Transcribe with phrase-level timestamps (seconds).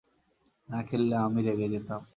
[0.69, 2.01] না খেললে আমি রেগে যেতাম।